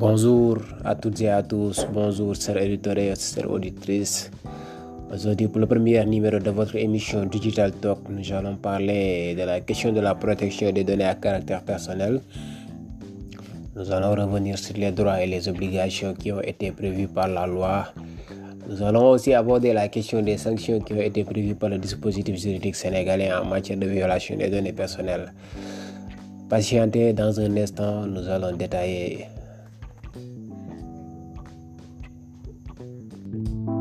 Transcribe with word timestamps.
Bonjour 0.00 0.56
à 0.82 0.94
toutes 0.94 1.20
et 1.20 1.28
à 1.28 1.42
tous, 1.42 1.86
bonjour 1.92 2.34
chers 2.34 2.56
éditeurs 2.56 2.96
et 2.96 3.12
chères 3.16 3.50
auditrices. 3.50 4.30
Aujourd'hui, 5.12 5.46
pour 5.46 5.60
le 5.60 5.66
premier 5.66 6.02
numéro 6.06 6.38
de 6.38 6.48
votre 6.48 6.74
émission 6.76 7.26
Digital 7.26 7.70
Talk, 7.72 7.98
nous 8.08 8.32
allons 8.32 8.56
parler 8.56 9.34
de 9.34 9.42
la 9.42 9.60
question 9.60 9.92
de 9.92 10.00
la 10.00 10.14
protection 10.14 10.72
des 10.72 10.84
données 10.84 11.04
à 11.04 11.16
caractère 11.16 11.62
personnel. 11.62 12.22
Nous 13.76 13.92
allons 13.92 14.12
revenir 14.12 14.56
sur 14.56 14.74
les 14.78 14.90
droits 14.90 15.22
et 15.22 15.26
les 15.26 15.46
obligations 15.50 16.14
qui 16.14 16.32
ont 16.32 16.40
été 16.40 16.72
prévus 16.72 17.08
par 17.08 17.28
la 17.28 17.46
loi. 17.46 17.92
Nous 18.70 18.82
allons 18.82 19.10
aussi 19.10 19.34
aborder 19.34 19.74
la 19.74 19.88
question 19.88 20.22
des 20.22 20.38
sanctions 20.38 20.80
qui 20.80 20.94
ont 20.94 21.02
été 21.02 21.24
prévues 21.24 21.56
par 21.56 21.68
le 21.68 21.76
dispositif 21.76 22.36
juridique 22.40 22.74
sénégalais 22.74 23.34
en 23.34 23.44
matière 23.44 23.76
de 23.76 23.86
violation 23.86 24.34
des 24.38 24.48
données 24.48 24.72
personnelles. 24.72 25.30
Patientez 26.48 27.12
dans 27.12 27.38
un 27.38 27.54
instant, 27.58 28.06
nous 28.06 28.26
allons 28.30 28.56
détailler 28.56 29.26
Thank 33.32 33.48
you. 33.48 33.79